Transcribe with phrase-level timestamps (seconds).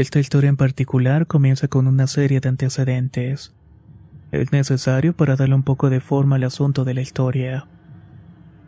[0.00, 3.52] Esta historia en particular comienza con una serie de antecedentes.
[4.32, 7.66] Es necesario para darle un poco de forma al asunto de la historia.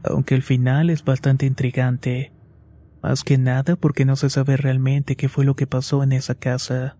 [0.05, 2.33] Aunque el final es bastante intrigante.
[3.03, 6.35] Más que nada porque no se sabe realmente qué fue lo que pasó en esa
[6.35, 6.99] casa.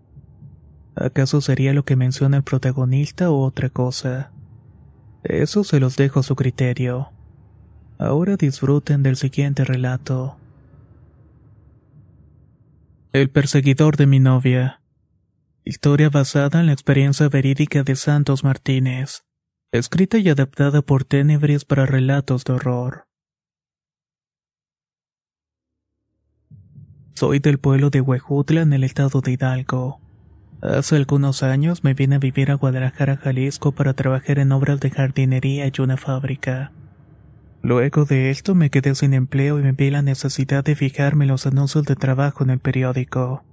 [0.95, 4.31] ¿Acaso sería lo que menciona el protagonista o otra cosa?
[5.21, 7.11] Eso se los dejo a su criterio.
[7.99, 10.37] Ahora disfruten del siguiente relato.
[13.13, 14.81] El perseguidor de mi novia.
[15.63, 19.21] Historia basada en la experiencia verídica de Santos Martínez.
[19.71, 23.05] Escrita y adaptada por Tenebris para relatos de horror.
[27.13, 30.01] Soy del pueblo de Huejutla en el estado de Hidalgo.
[30.63, 34.89] Hace algunos años me vine a vivir a Guadalajara, Jalisco para trabajar en obras de
[34.89, 36.71] jardinería y una fábrica.
[37.63, 41.47] Luego de esto me quedé sin empleo y me vi la necesidad de fijarme los
[41.47, 43.45] anuncios de trabajo en el periódico.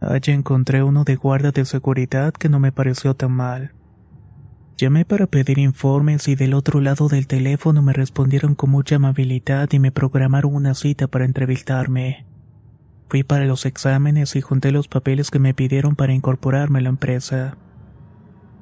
[0.00, 3.74] Allí encontré uno de guardia de seguridad que no me pareció tan mal.
[4.78, 9.68] Llamé para pedir informes y del otro lado del teléfono me respondieron con mucha amabilidad
[9.70, 12.24] y me programaron una cita para entrevistarme.
[13.10, 16.88] Fui para los exámenes y junté los papeles que me pidieron para incorporarme a la
[16.88, 17.58] empresa.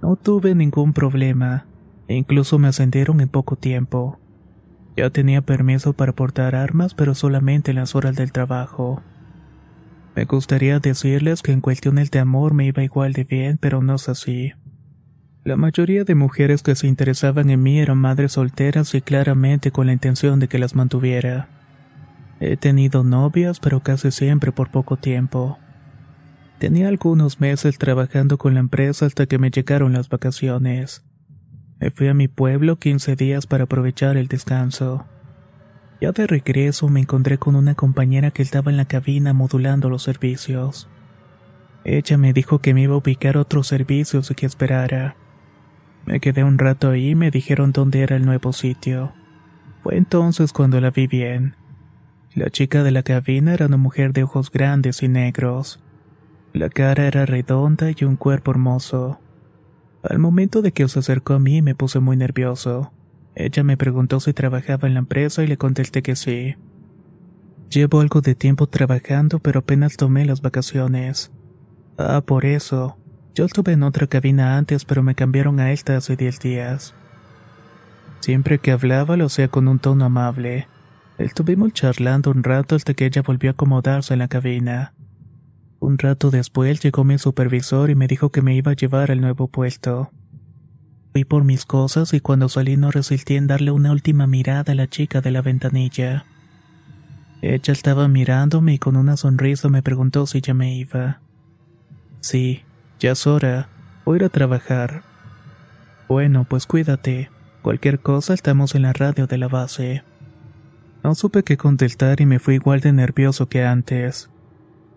[0.02, 1.66] No tuve ningún problema,
[2.08, 4.18] e incluso me ascendieron en poco tiempo.
[4.96, 9.02] Ya tenía permiso para portar armas, pero solamente en las horas del trabajo.
[10.14, 13.96] Me gustaría decirles que en cuestiones de amor me iba igual de bien, pero no
[13.96, 14.52] es así.
[15.42, 19.86] La mayoría de mujeres que se interesaban en mí eran madres solteras y claramente con
[19.86, 21.48] la intención de que las mantuviera.
[22.40, 25.58] He tenido novias, pero casi siempre por poco tiempo.
[26.58, 31.04] Tenía algunos meses trabajando con la empresa hasta que me llegaron las vacaciones.
[31.94, 35.06] Fui a mi pueblo 15 días para aprovechar el descanso.
[36.00, 40.02] Ya de regreso me encontré con una compañera que estaba en la cabina modulando los
[40.02, 40.88] servicios.
[41.84, 45.16] Ella me dijo que me iba a ubicar otros servicios y que esperara.
[46.06, 49.12] Me quedé un rato ahí y me dijeron dónde era el nuevo sitio.
[49.82, 51.56] Fue entonces cuando la vi bien.
[52.34, 55.80] La chica de la cabina era una mujer de ojos grandes y negros.
[56.52, 59.20] La cara era redonda y un cuerpo hermoso.
[60.08, 62.92] Al momento de que se acercó a mí me puse muy nervioso.
[63.34, 66.56] Ella me preguntó si trabajaba en la empresa y le contesté que sí.
[67.70, 71.32] Llevo algo de tiempo trabajando, pero apenas tomé las vacaciones.
[71.96, 72.98] Ah, por eso.
[73.34, 76.94] Yo estuve en otra cabina antes, pero me cambiaron a esta hace diez días.
[78.20, 80.68] Siempre que hablaba lo hacía con un tono amable.
[81.16, 84.92] Estuvimos charlando un rato hasta que ella volvió a acomodarse en la cabina.
[85.84, 89.20] Un rato después llegó mi supervisor y me dijo que me iba a llevar al
[89.20, 90.10] nuevo puesto.
[91.12, 94.74] Fui por mis cosas y cuando salí no resistí en darle una última mirada a
[94.74, 96.24] la chica de la ventanilla.
[97.42, 101.20] Ella estaba mirándome y con una sonrisa me preguntó si ya me iba.
[102.20, 102.62] Sí,
[102.98, 103.68] ya es hora.
[104.06, 105.02] Voy a ir a trabajar.
[106.08, 107.28] Bueno, pues cuídate.
[107.60, 110.02] Cualquier cosa estamos en la radio de la base.
[111.02, 114.30] No supe qué contestar y me fui igual de nervioso que antes.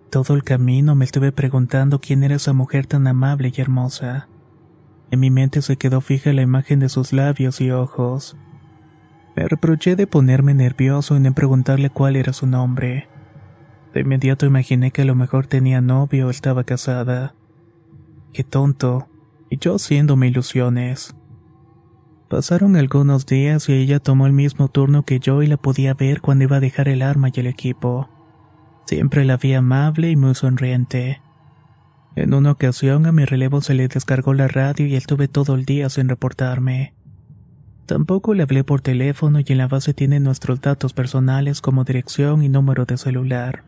[0.10, 4.30] Todo el camino me estuve preguntando quién era esa mujer tan amable y hermosa.
[5.12, 8.38] En mi mente se quedó fija la imagen de sus labios y ojos.
[9.36, 13.10] Me reproché de ponerme nervioso de preguntarle cuál era su nombre.
[13.94, 17.36] De inmediato imaginé que a lo mejor tenía novio o estaba casada.
[18.32, 19.10] Qué tonto,
[19.50, 21.16] y yo haciéndome ilusiones.
[22.30, 26.22] Pasaron algunos días y ella tomó el mismo turno que yo y la podía ver
[26.22, 28.10] cuando iba a dejar el arma y el equipo.
[28.88, 31.22] Siempre la vi amable y muy sonriente.
[32.16, 35.66] En una ocasión a mi relevo se le descargó la radio y estuve todo el
[35.66, 36.94] día sin reportarme.
[37.86, 42.42] Tampoco le hablé por teléfono y en la base tiene nuestros datos personales como dirección
[42.44, 43.66] y número de celular.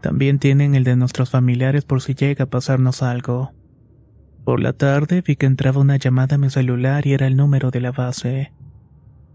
[0.00, 3.52] También tienen el de nuestros familiares por si llega a pasarnos algo.
[4.42, 7.70] Por la tarde vi que entraba una llamada a mi celular y era el número
[7.70, 8.52] de la base.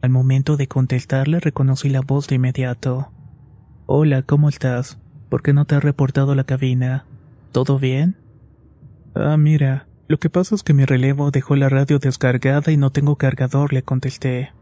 [0.01, 3.12] Al momento de contestarle reconocí la voz de inmediato.
[3.91, 5.00] Hola, ¿cómo estás?
[5.30, 7.06] ¿Por qué no te has reportado a la cabina?
[7.51, 8.18] ¿Todo bien?
[9.15, 12.91] Ah, mira, lo que pasa es que mi relevo dejó la radio descargada y no
[12.91, 14.53] tengo cargador, le contesté.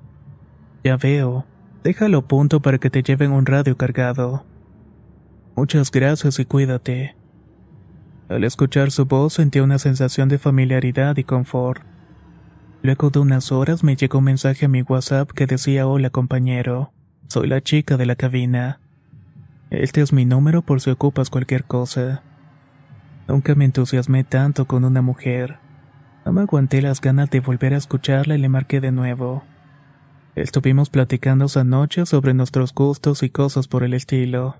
[0.82, 1.46] Ya veo.
[1.84, 4.46] Déjalo punto para que te lleven un radio cargado.
[5.58, 7.18] Muchas gracias y cuídate.
[8.30, 11.84] Al escuchar su voz sentí una sensación de familiaridad y confort.
[12.82, 16.94] Luego de unas horas me llegó un mensaje a mi WhatsApp que decía Hola compañero,
[17.28, 18.80] soy la chica de la cabina.
[19.70, 22.24] Este es mi número por si ocupas cualquier cosa.
[23.28, 25.60] Nunca me entusiasmé tanto con una mujer.
[26.26, 29.44] No me aguanté las ganas de volver a escucharla y le marqué de nuevo.
[30.36, 34.56] Estuvimos platicando esa noche sobre nuestros gustos y cosas por el estilo.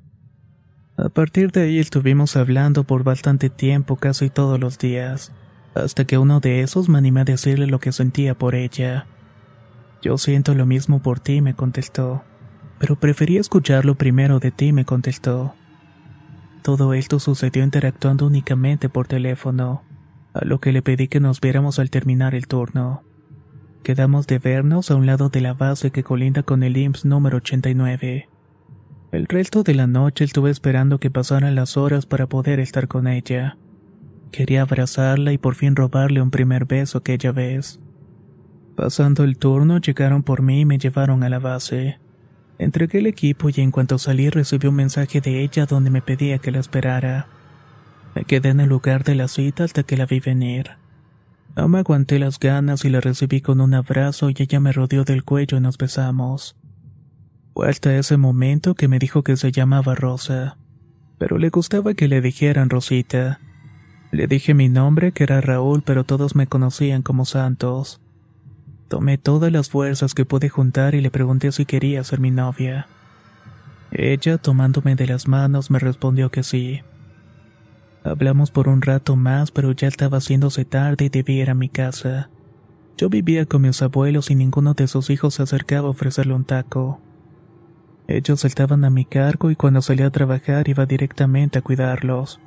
[0.98, 5.32] A partir de ahí estuvimos hablando por bastante tiempo casi todos los días,
[5.76, 9.06] hasta que uno de esos me animé a decirle lo que sentía por ella.
[10.02, 12.24] Yo siento lo mismo por ti, me contestó,
[12.80, 15.54] pero preferí escucharlo primero de ti, me contestó.
[16.62, 19.84] Todo esto sucedió interactuando únicamente por teléfono,
[20.34, 23.04] a lo que le pedí que nos viéramos al terminar el turno.
[23.84, 27.38] Quedamos de vernos a un lado de la base que colinda con el IMSS número
[27.38, 28.28] 89.
[29.14, 33.08] El resto de la noche estuve esperando que pasaran las horas para poder estar con
[33.08, 33.58] ella.
[34.32, 37.80] Quería abrazarla y por fin robarle un primer beso aquella vez.
[38.76, 42.00] Pasando el turno llegaron por mí y me llevaron a la base.
[42.60, 46.40] Entregué el equipo y en cuanto salí recibí un mensaje de ella donde me pedía
[46.40, 47.28] que la esperara.
[48.16, 50.72] Me quedé en el lugar de la cita hasta que la vi venir.
[51.56, 55.04] No me aguanté las ganas y la recibí con un abrazo y ella me rodeó
[55.04, 56.56] del cuello y nos besamos.
[57.54, 60.58] Fue hasta ese momento que me dijo que se llamaba Rosa,
[61.18, 63.40] pero le gustaba que le dijeran Rosita.
[64.12, 68.00] Le dije mi nombre, que era Raúl, pero todos me conocían como Santos.
[68.88, 72.88] Tomé todas las fuerzas que pude juntar y le pregunté si quería ser mi novia.
[73.92, 76.82] Ella, tomándome de las manos, me respondió que sí.
[78.04, 81.68] Hablamos por un rato más, pero ya estaba haciéndose tarde y debía ir a mi
[81.68, 82.30] casa.
[82.98, 86.46] Yo vivía con mis abuelos y ninguno de sus hijos se acercaba a ofrecerle un
[86.46, 87.02] taco.
[88.08, 92.40] Ellos estaban a mi cargo y cuando salí a trabajar iba directamente a cuidarlos.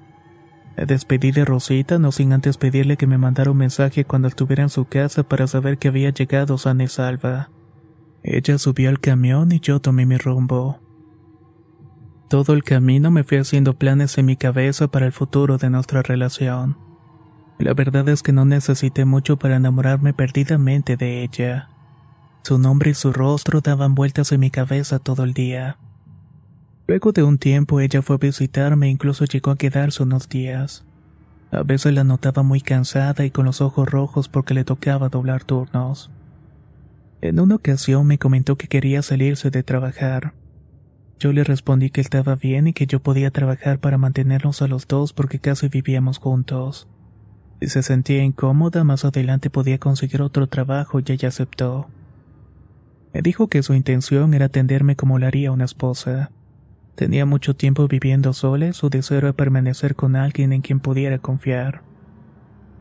[0.87, 4.71] Despedí de Rosita no sin antes pedirle que me mandara un mensaje cuando estuviera en
[4.71, 7.50] su casa para saber que había llegado sana y salva.
[8.23, 10.81] Ella subió al camión y yo tomé mi rumbo.
[12.31, 16.00] Todo el camino me fui haciendo planes en mi cabeza para el futuro de nuestra
[16.00, 16.79] relación.
[17.59, 21.69] La verdad es que no necesité mucho para enamorarme perdidamente de ella.
[22.43, 25.77] Su nombre y su rostro daban vueltas en mi cabeza todo el día.
[26.90, 30.84] Luego de un tiempo ella fue a visitarme e incluso llegó a quedarse unos días.
[31.52, 35.44] A veces la notaba muy cansada y con los ojos rojos porque le tocaba doblar
[35.44, 36.10] turnos.
[37.20, 40.32] En una ocasión me comentó que quería salirse de trabajar.
[41.20, 44.88] Yo le respondí que estaba bien y que yo podía trabajar para mantenernos a los
[44.88, 46.88] dos porque casi vivíamos juntos.
[47.60, 51.86] Si se sentía incómoda, más adelante podía conseguir otro trabajo y ella aceptó.
[53.14, 56.32] Me dijo que su intención era atenderme como lo haría una esposa.
[56.94, 61.19] Tenía mucho tiempo viviendo sola y su deseo era permanecer con alguien en quien pudiera
[61.19, 61.82] confiar.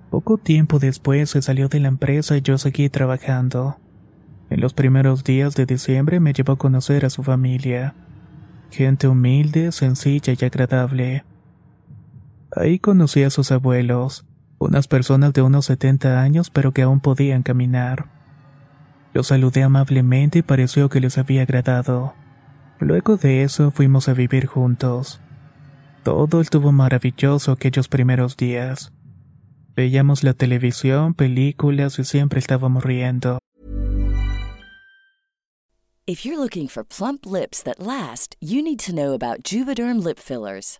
[0.09, 3.77] Poco tiempo después se salió de la empresa y yo seguí trabajando.
[4.49, 7.93] En los primeros días de diciembre me llevó a conocer a su familia.
[8.71, 11.23] Gente humilde, sencilla y agradable.
[12.55, 14.25] Ahí conocí a sus abuelos,
[14.57, 18.07] unas personas de unos 70 años pero que aún podían caminar.
[19.13, 22.13] Los saludé amablemente y pareció que les había agradado.
[22.79, 25.19] Luego de eso fuimos a vivir juntos.
[26.03, 28.93] Todo estuvo maravilloso aquellos primeros días.
[29.75, 33.39] Veíamos la televisión, películas y siempre estábamos riendo.
[36.07, 40.17] If you're looking for plump lips that last, you need to know about Juvederm lip
[40.17, 40.79] fillers.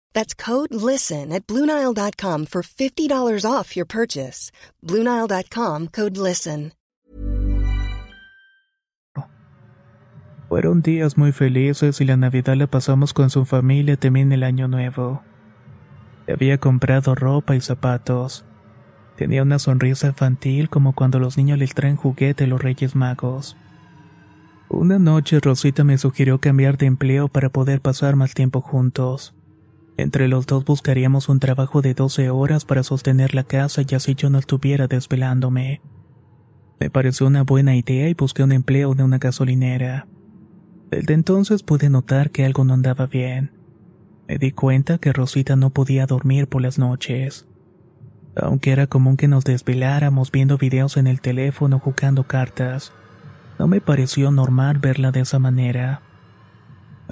[0.13, 4.51] That's code LISTEN at Bluenile.com for $50 off your purchase.
[4.85, 6.73] Bluenile.com code LISTEN.
[10.51, 14.67] Fueron días muy felices y la Navidad la pasamos con su familia también el Año
[14.67, 15.23] Nuevo.
[16.27, 18.43] Había comprado ropa y zapatos.
[19.15, 23.55] Tenía una sonrisa infantil como cuando los niños les traen juguete a los Reyes Magos.
[24.67, 29.33] Una noche Rosita me sugirió cambiar de empleo para poder pasar más tiempo juntos.
[29.97, 34.15] Entre los dos buscaríamos un trabajo de 12 horas para sostener la casa y así
[34.15, 35.81] yo no estuviera desvelándome.
[36.79, 40.07] Me pareció una buena idea y busqué un empleo en una gasolinera.
[40.89, 43.51] Desde entonces pude notar que algo no andaba bien.
[44.27, 47.47] Me di cuenta que Rosita no podía dormir por las noches.
[48.35, 52.93] Aunque era común que nos desveláramos viendo videos en el teléfono jugando cartas,
[53.59, 56.01] no me pareció normal verla de esa manera.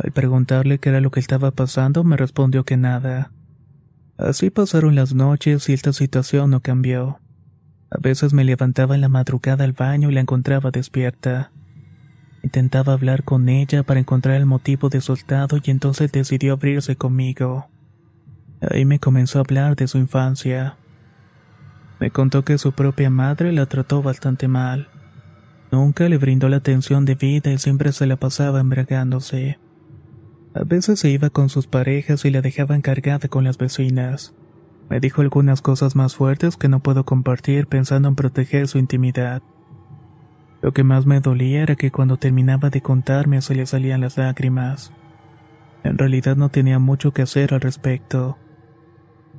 [0.02, 3.32] Al preguntarle qué era lo que estaba pasando, me respondió que nada.
[4.18, 7.20] Así pasaron las noches y esta situación no cambió.
[7.92, 11.52] A veces me levantaba en la madrugada al baño y la encontraba despierta.
[12.44, 16.96] Intentaba hablar con ella para encontrar el motivo de su estado y entonces decidió abrirse
[16.96, 17.68] conmigo.
[18.62, 20.78] Ahí me comenzó a hablar de su infancia.
[22.00, 24.88] Me contó que su propia madre la trató bastante mal.
[25.72, 29.60] Nunca le brindó la atención debida y siempre se la pasaba embriagándose.
[30.54, 34.34] A veces se iba con sus parejas y la dejaba encargada con las vecinas.
[34.90, 39.44] Me dijo algunas cosas más fuertes que no puedo compartir pensando en proteger su intimidad.
[40.62, 44.18] Lo que más me dolía era que cuando terminaba de contarme se le salían las
[44.18, 44.92] lágrimas.
[45.84, 48.38] En realidad no tenía mucho que hacer al respecto.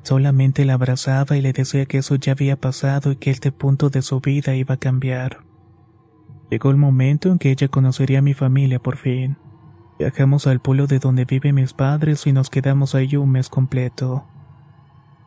[0.02, 3.90] Solamente la abrazaba y le decía que eso ya había pasado y que este punto
[3.90, 5.40] de su vida iba a cambiar.
[6.50, 9.36] Llegó el momento en que ella conocería a mi familia por fin.
[10.00, 14.24] Viajamos al pueblo de donde viven mis padres y nos quedamos ahí un mes completo.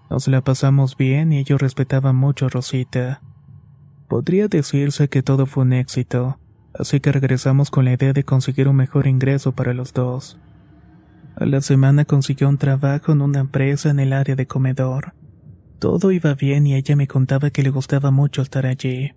[0.09, 3.21] Nos la pasamos bien y ellos respetaban mucho a Rosita.
[4.07, 6.39] Podría decirse que todo fue un éxito,
[6.73, 10.39] así que regresamos con la idea de conseguir un mejor ingreso para los dos.
[11.35, 15.13] A la semana consiguió un trabajo en una empresa en el área de comedor.
[15.77, 19.11] Todo iba bien y ella me contaba que le gustaba mucho estar allí.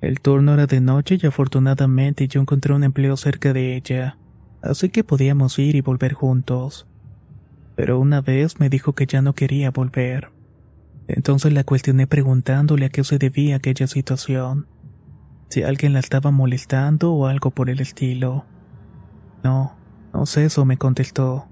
[0.00, 4.16] El turno era de noche y afortunadamente yo encontré un empleo cerca de ella,
[4.62, 6.86] así que podíamos ir y volver juntos.
[7.76, 10.30] Pero una vez me dijo que ya no quería volver.
[11.08, 14.66] Entonces la cuestioné preguntándole a qué se debía aquella situación.
[15.48, 18.44] Si alguien la estaba molestando o algo por el estilo.
[19.42, 19.76] No,
[20.12, 21.46] no sé eso, me contestó.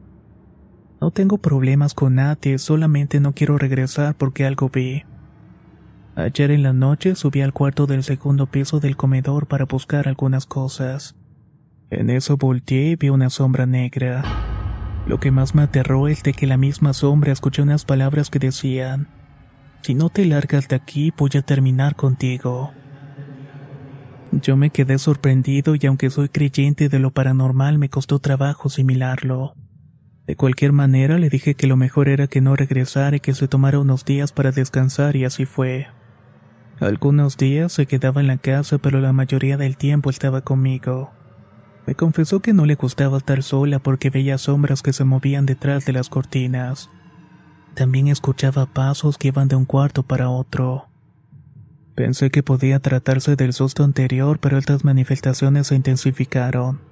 [1.00, 5.04] No tengo problemas con nadie, solamente no quiero regresar porque algo vi.
[6.16, 10.46] Ayer en la noche subí al cuarto del segundo piso del comedor para buscar algunas
[10.46, 11.14] cosas.
[11.90, 14.22] En eso volteé y vi una sombra negra.
[15.06, 18.38] Lo que más me aterró es de que la misma sombra escuché unas palabras que
[18.38, 19.08] decían,
[19.80, 22.72] si no te largas de aquí, voy a terminar contigo.
[24.32, 29.54] Yo me quedé sorprendido y aunque soy creyente de lo paranormal, me costó trabajo asimilarlo.
[30.26, 33.48] De cualquier manera, le dije que lo mejor era que no regresara y que se
[33.48, 35.86] tomara unos días para descansar y así fue.
[36.80, 41.12] Algunos días se quedaba en la casa, pero la mayoría del tiempo estaba conmigo.
[41.88, 45.86] Me confesó que no le gustaba estar sola porque veía sombras que se movían detrás
[45.86, 46.90] de las cortinas.
[47.72, 50.88] También escuchaba pasos que iban de un cuarto para otro.
[51.94, 56.82] Pensé que podía tratarse del susto anterior, pero estas manifestaciones se intensificaron.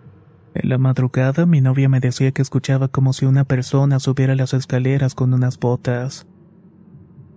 [0.55, 4.55] En la madrugada mi novia me decía que escuchaba como si una persona subiera las
[4.55, 6.27] escaleras con unas botas.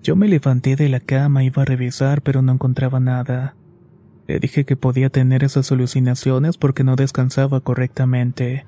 [0.01, 3.57] Yo me levanté de la cama, iba a revisar, pero no encontraba nada.
[4.29, 8.67] Le dije que podía tener esas alucinaciones porque no descansaba correctamente.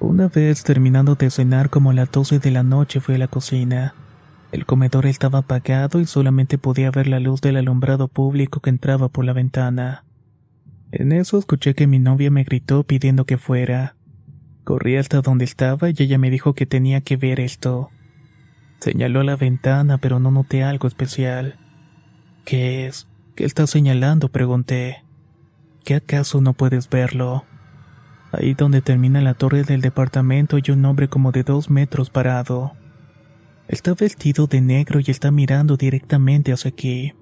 [0.00, 3.28] Una vez terminando de cenar como a las 12 de la noche fui a la
[3.28, 3.92] cocina.
[4.50, 9.10] El comedor estaba apagado y solamente podía ver la luz del alumbrado público que entraba
[9.10, 10.06] por la ventana.
[10.92, 13.96] En eso escuché que mi novia me gritó pidiendo que fuera.
[14.64, 17.90] Corrí hasta donde estaba y ella me dijo que tenía que ver esto.
[18.80, 21.58] Señaló a la ventana, pero no noté algo especial.
[22.46, 23.08] ¿Qué es?
[23.38, 24.30] ¿Qué está señalando?
[24.30, 25.04] pregunté.
[25.84, 27.44] ¿Qué acaso no puedes verlo?
[28.32, 32.72] Ahí donde termina la torre del departamento hay un hombre como de dos metros parado.
[33.68, 37.12] Está vestido de negro y está mirando directamente hacia aquí.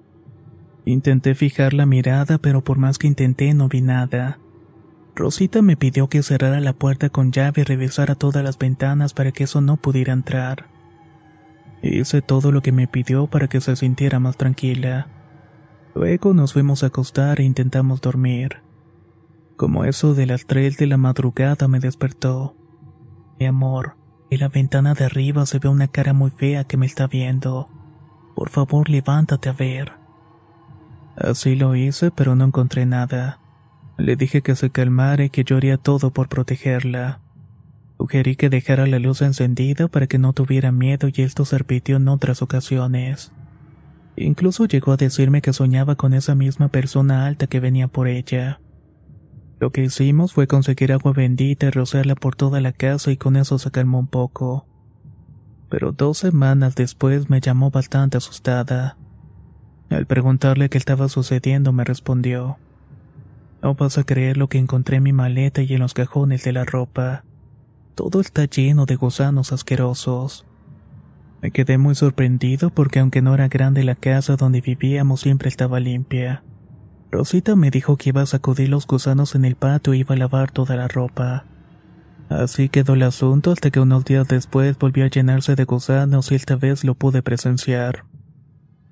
[0.85, 4.39] Intenté fijar la mirada, pero por más que intenté no vi nada.
[5.15, 9.31] Rosita me pidió que cerrara la puerta con llave y revisara todas las ventanas para
[9.31, 10.65] que eso no pudiera entrar.
[11.83, 15.09] Hice todo lo que me pidió para que se sintiera más tranquila.
[15.97, 18.57] Luego nos fuimos a acostar e intentamos dormir.
[19.55, 22.55] Como eso de las tres de la madrugada me despertó.
[23.39, 23.95] Mi amor,
[24.29, 27.67] en la ventana de arriba se ve una cara muy fea que me está viendo.
[28.35, 29.93] Por favor, levántate a ver.
[31.15, 33.39] Así lo hice, pero no encontré nada.
[33.97, 37.21] Le dije que se calmara y que yo haría todo por protegerla.
[37.97, 41.97] Sugerí que dejara la luz encendida para que no tuviera miedo y esto se repitió
[41.97, 43.31] en otras ocasiones.
[44.19, 48.59] Incluso llegó a decirme que soñaba con esa misma persona alta que venía por ella.
[49.59, 53.35] Lo que hicimos fue conseguir agua bendita y rociarla por toda la casa y con
[53.35, 54.65] eso se calmó un poco.
[55.69, 58.97] Pero dos semanas después me llamó bastante asustada.
[59.91, 62.57] Al preguntarle qué estaba sucediendo me respondió,
[63.61, 66.53] No vas a creer lo que encontré en mi maleta y en los cajones de
[66.53, 67.23] la ropa.
[67.93, 70.46] Todo está lleno de gusanos asquerosos.
[71.41, 75.79] Me quedé muy sorprendido porque aunque no era grande la casa donde vivíamos siempre estaba
[75.79, 76.43] limpia.
[77.11, 80.17] Rosita me dijo que iba a sacudir los gusanos en el patio y iba a
[80.17, 81.45] lavar toda la ropa.
[82.29, 86.35] Así quedó el asunto hasta que unos días después volvió a llenarse de gusanos y
[86.35, 88.03] esta vez lo pude presenciar.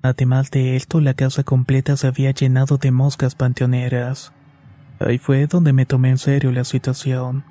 [0.02, 4.32] Además de esto, la casa completa se había llenado de moscas panteoneras.
[5.00, 7.44] Ahí fue donde me tomé en serio la situación.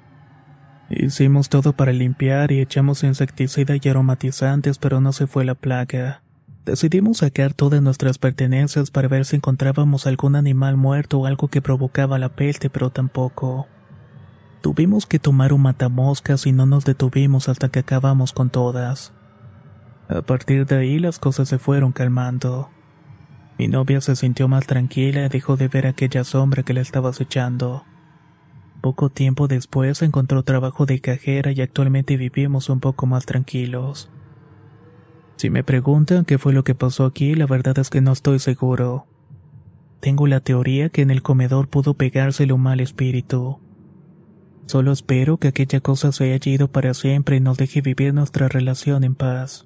[0.90, 6.22] Hicimos todo para limpiar y echamos insecticida y aromatizantes, pero no se fue la plaga.
[6.64, 11.62] Decidimos sacar todas nuestras pertenencias para ver si encontrábamos algún animal muerto o algo que
[11.62, 13.68] provocaba la peste, pero tampoco.
[14.62, 19.14] Tuvimos que tomar un matamoscas y no nos detuvimos hasta que acabamos con todas.
[20.08, 22.70] A partir de ahí las cosas se fueron calmando.
[23.58, 27.10] Mi novia se sintió más tranquila y dejó de ver aquella sombra que le estaba
[27.10, 27.86] acechando.
[28.86, 34.12] Poco tiempo después encontró trabajo de cajera y actualmente vivimos un poco más tranquilos.
[35.38, 38.38] Si me preguntan qué fue lo que pasó aquí, la verdad es que no estoy
[38.38, 39.08] seguro.
[40.02, 43.60] Tengo la teoría que en el comedor pudo pegársele un mal espíritu.
[44.68, 48.50] Solo espero que aquella cosa se haya ido para siempre y nos deje vivir nuestra
[48.50, 49.66] relación en paz.